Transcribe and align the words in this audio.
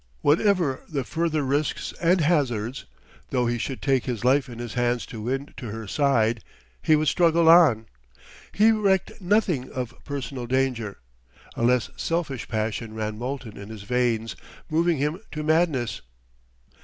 Whatever 0.21 0.79
the 0.89 1.03
further 1.03 1.43
risks 1.43 1.93
and 2.01 2.21
hazards, 2.21 2.85
though 3.29 3.45
he 3.45 3.59
should 3.59 3.83
take 3.83 4.05
his 4.05 4.25
life 4.25 4.49
in 4.49 4.57
his 4.57 4.73
hands 4.73 5.05
to 5.05 5.21
win 5.21 5.53
to 5.57 5.67
her 5.67 5.85
side, 5.85 6.43
he 6.81 6.95
would 6.95 7.07
struggle 7.07 7.47
on. 7.47 7.85
He 8.51 8.71
recked 8.71 9.21
nothing 9.21 9.69
of 9.69 9.93
personal 10.03 10.47
danger; 10.47 10.97
a 11.55 11.61
less 11.61 11.91
selfish 11.97 12.47
passion 12.47 12.95
ran 12.95 13.19
molten 13.19 13.55
in 13.57 13.69
his 13.69 13.83
veins, 13.83 14.35
moving 14.71 14.97
him 14.97 15.19
to 15.33 15.43
madness. 15.43 16.01